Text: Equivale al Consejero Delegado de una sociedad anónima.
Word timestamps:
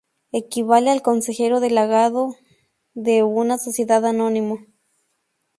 Equivale 0.31 0.89
al 0.89 1.03
Consejero 1.03 1.59
Delegado 1.59 2.35
de 2.95 3.21
una 3.21 3.59
sociedad 3.59 4.03
anónima. 4.03 4.55